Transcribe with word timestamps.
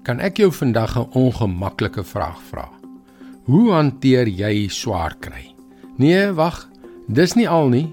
Kan 0.00 0.16
ek 0.24 0.38
jou 0.40 0.48
vandag 0.48 0.96
'n 0.96 1.12
ongemaklike 1.12 2.04
vraag 2.04 2.40
vra? 2.48 2.68
Hoe 3.44 3.72
hanteer 3.72 4.28
jy 4.28 4.68
swaar 4.68 5.14
kry? 5.20 5.54
Nee, 5.96 6.32
wag, 6.32 6.68
dis 7.08 7.34
nie 7.34 7.48
al 7.48 7.68
nie. 7.68 7.92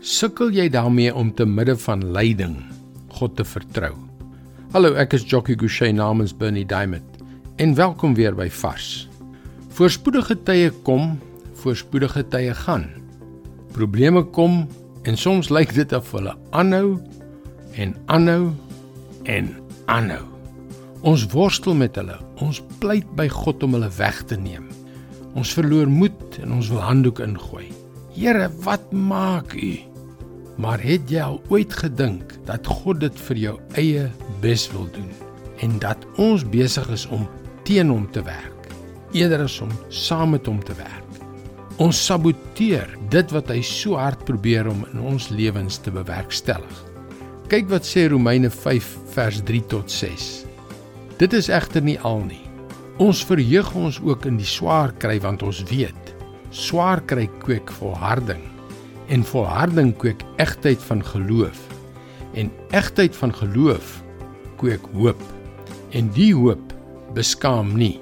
Sukkel 0.00 0.50
jy 0.50 0.68
daarmee 0.68 1.14
om 1.14 1.34
te 1.34 1.46
midde 1.46 1.76
van 1.76 2.12
lyding 2.12 2.56
God 3.08 3.36
te 3.36 3.44
vertrou? 3.44 3.94
Hallo, 4.72 4.94
ek 4.94 5.12
is 5.12 5.22
Jockey 5.22 5.54
Gouchee 5.54 5.92
namens 5.92 6.36
Bernie 6.36 6.66
Diamond 6.66 7.22
en 7.56 7.74
welkom 7.74 8.14
weer 8.14 8.34
by 8.34 8.50
Vars. 8.50 9.08
Voorspoedige 9.68 10.42
tye 10.42 10.70
kom, 10.82 11.18
voorspoedige 11.54 12.28
tye 12.28 12.54
gaan. 12.54 12.90
Probleme 13.72 14.22
kom 14.22 14.66
en 15.02 15.16
soms 15.16 15.48
lyk 15.50 15.74
dit 15.74 15.92
of 15.92 16.10
hulle 16.12 16.34
aanhou 16.50 16.98
en 17.74 17.94
aanhou 18.06 18.50
en 19.24 19.54
aanhou. 19.86 20.37
Ons 21.06 21.28
worstel 21.30 21.76
met 21.78 21.94
hulle. 21.94 22.16
Ons 22.42 22.58
pleit 22.82 23.06
by 23.18 23.28
God 23.30 23.62
om 23.62 23.76
hulle 23.76 23.90
weg 23.98 24.18
te 24.26 24.38
neem. 24.38 24.66
Ons 25.38 25.52
verloor 25.54 25.86
moed 25.86 26.40
en 26.42 26.56
ons 26.56 26.70
wil 26.72 26.82
handdoek 26.82 27.22
ingooi. 27.22 27.68
Here, 28.16 28.48
wat 28.64 28.90
maak 28.90 29.54
U? 29.54 29.76
Maar 30.58 30.82
het 30.82 31.06
jy 31.06 31.22
al 31.22 31.38
ooit 31.54 31.74
gedink 31.84 32.34
dat 32.48 32.66
God 32.66 33.04
dit 33.04 33.20
vir 33.28 33.42
jou 33.44 33.54
eie 33.78 34.08
bes 34.42 34.66
wil 34.72 34.88
doen 34.94 35.10
en 35.62 35.78
dat 35.82 36.02
ons 36.18 36.42
besig 36.50 36.86
is 36.94 37.06
om 37.14 37.28
teen 37.66 37.90
hom 37.94 38.06
te 38.14 38.22
werk 38.26 38.54
eerder 39.14 39.44
as 39.46 39.60
om 39.62 39.70
saam 39.94 40.34
met 40.34 40.50
hom 40.50 40.58
te 40.66 40.74
werk? 40.80 41.06
Ons 41.78 42.00
saboteer 42.08 42.90
dit 43.12 43.30
wat 43.36 43.54
hy 43.54 43.60
so 43.62 43.94
hard 44.00 44.26
probeer 44.26 44.66
om 44.66 44.82
in 44.90 45.06
ons 45.14 45.30
lewens 45.30 45.78
te 45.78 45.94
bewerkstellig. 45.94 46.84
Kyk 47.48 47.70
wat 47.70 47.86
sê 47.86 48.08
Romeine 48.10 48.50
5 48.50 48.90
vers 49.14 49.40
3 49.46 49.62
tot 49.70 49.94
6. 49.94 50.47
Dit 51.18 51.32
is 51.34 51.48
egter 51.50 51.82
nie 51.82 51.98
al 52.06 52.20
nie. 52.28 52.44
Ons 53.02 53.24
verheug 53.26 53.72
ons 53.74 53.98
ook 54.06 54.26
in 54.30 54.36
die 54.38 54.46
swaar 54.46 54.92
kry 55.02 55.18
want 55.22 55.42
ons 55.42 55.64
weet 55.70 56.14
swaar 56.54 57.02
kry 57.04 57.26
kweek 57.42 57.68
volharding 57.76 58.40
en 59.12 59.24
volharding 59.28 59.90
kweek 60.00 60.22
egtheid 60.40 60.80
van 60.88 61.02
geloof 61.04 61.58
en 62.40 62.48
egtheid 62.76 63.16
van 63.16 63.34
geloof 63.36 63.98
kweek 64.60 64.86
hoop 64.96 65.20
en 65.92 66.08
die 66.16 66.30
hoop 66.32 66.72
beskaam 67.16 67.74
nie 67.76 67.98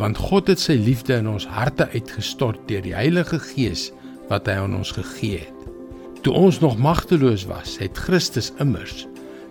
want 0.00 0.18
God 0.18 0.50
het 0.50 0.62
sy 0.62 0.74
liefde 0.80 1.20
in 1.20 1.30
ons 1.30 1.46
harte 1.46 1.86
uitgestort 1.92 2.58
deur 2.66 2.82
die 2.82 2.96
Heilige 2.96 3.38
Gees 3.52 3.92
wat 4.30 4.48
hy 4.50 4.56
aan 4.64 4.74
ons 4.74 4.90
gegee 4.96 5.44
het. 5.44 5.68
Toe 6.24 6.32
ons 6.34 6.58
nog 6.64 6.78
magteloos 6.80 7.44
was, 7.46 7.76
het 7.78 7.98
Christus 8.06 8.50
immers 8.62 9.04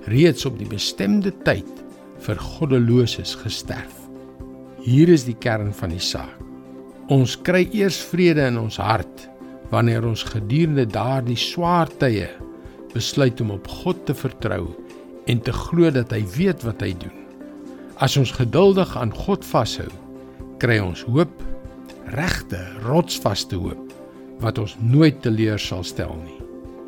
reeds 0.10 0.44
op 0.50 0.58
die 0.60 0.68
bestemde 0.68 1.32
tyd 1.46 1.83
vir 2.24 2.40
goddeloses 2.40 3.36
gesterf. 3.42 4.00
Hier 4.84 5.12
is 5.12 5.26
die 5.28 5.38
kern 5.40 5.72
van 5.76 5.94
die 5.94 6.04
saak. 6.04 6.40
Ons 7.12 7.36
kry 7.44 7.66
eers 7.76 8.00
vrede 8.00 8.46
in 8.48 8.58
ons 8.62 8.80
hart 8.80 9.28
wanneer 9.74 10.06
ons 10.08 10.24
gedurende 10.28 10.86
daardie 10.88 11.40
swaar 11.40 11.92
tye 12.00 12.30
besluit 12.94 13.42
om 13.42 13.52
op 13.56 13.68
God 13.82 14.06
te 14.08 14.16
vertrou 14.16 14.68
en 15.28 15.40
te 15.44 15.54
glo 15.56 15.92
dat 15.92 16.14
hy 16.14 16.22
weet 16.36 16.64
wat 16.68 16.84
hy 16.86 16.92
doen. 17.02 17.16
As 18.04 18.16
ons 18.20 18.34
geduldig 18.36 18.96
aan 19.00 19.14
God 19.16 19.46
vashou, 19.46 19.90
kry 20.62 20.80
ons 20.84 21.04
hoop, 21.10 21.34
regte, 22.14 22.60
rotsvaste 22.86 23.60
hoop 23.60 23.92
wat 24.44 24.60
ons 24.60 24.76
nooit 24.82 25.20
teleur 25.24 25.60
sal 25.62 25.84
stel 25.88 26.16
nie. 26.24 26.40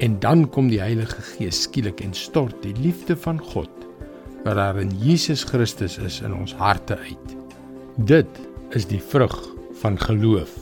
En 0.03 0.17
dan 0.20 0.44
kom 0.52 0.67
die 0.72 0.81
Heilige 0.83 1.22
Gees 1.36 1.64
skielik 1.66 2.03
en 2.03 2.14
stort 2.16 2.58
die 2.66 2.75
liefde 2.83 3.16
van 3.16 3.39
God 3.39 3.84
wat 4.45 4.55
daar 4.55 4.77
in 4.77 4.91
Jesus 5.01 5.43
Christus 5.43 5.97
is 5.97 6.19
in 6.21 6.33
ons 6.33 6.53
harte 6.55 6.97
uit. 6.97 7.31
Dit 7.95 8.29
is 8.77 8.85
die 8.85 9.02
vrug 9.02 9.33
van 9.81 9.97
geloof. 9.99 10.53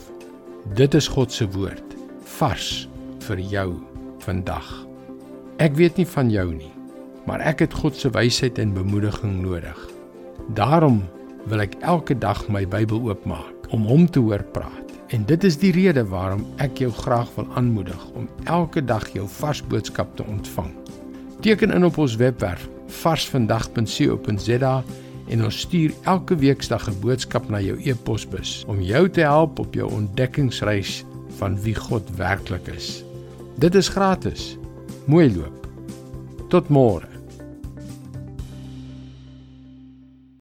Dit 0.72 0.94
is 0.94 1.08
God 1.12 1.32
se 1.32 1.44
woord 1.52 1.92
vars 2.38 2.88
vir 3.26 3.42
jou 3.44 3.66
vandag. 4.24 4.70
Ek 5.60 5.76
weet 5.76 6.00
nie 6.00 6.08
van 6.08 6.32
jou 6.32 6.46
nie, 6.54 6.72
maar 7.28 7.44
ek 7.44 7.66
het 7.66 7.76
God 7.76 7.96
se 7.96 8.08
wysheid 8.16 8.58
en 8.58 8.72
bemoediging 8.72 9.42
nodig. 9.44 9.76
Daarom 10.56 11.02
wil 11.44 11.60
ek 11.66 11.76
elke 11.84 12.16
dag 12.16 12.40
my 12.48 12.64
Bybel 12.64 13.04
oopmaak 13.04 13.68
om 13.76 13.84
hom 13.84 14.08
te 14.08 14.22
hoor 14.24 14.42
praat. 14.56 14.96
En 15.12 15.28
dit 15.28 15.44
is 15.44 15.60
die 15.60 15.74
rede 15.76 16.06
waarom 16.08 16.46
ek 16.56 16.80
jou 16.80 16.90
graag 17.04 17.28
wil 17.36 17.52
aanmoedig 17.52 18.00
om 18.16 18.24
elke 18.48 18.80
dag 18.80 19.04
jou 19.12 19.28
vars 19.28 19.60
boodskap 19.68 20.16
te 20.16 20.24
ontvang. 20.24 20.72
Teken 21.44 21.76
in 21.76 21.84
op 21.84 22.00
ons 22.00 22.16
webwerf 22.16 22.64
varsvandag.co.za 23.02 24.84
en 25.28 25.44
ons 25.44 25.58
stuur 25.58 25.94
elke 26.04 26.36
weeksdag 26.36 26.88
'n 26.88 27.00
boodskap 27.00 27.48
na 27.48 27.60
jou 27.60 27.78
e-posbus 27.82 28.64
om 28.66 28.80
jou 28.82 29.08
te 29.08 29.20
help 29.20 29.58
op 29.58 29.74
jou 29.74 29.92
ontdekkingsreis 29.92 31.04
van 31.38 31.60
wie 31.62 31.74
God 31.74 32.16
werklik 32.16 32.66
is. 32.66 33.04
Dit 33.56 33.74
is 33.74 33.88
gratis. 33.88 34.56
Mooi 35.06 35.34
loop. 35.36 35.68
Tot 36.48 36.68
môre. 36.68 37.13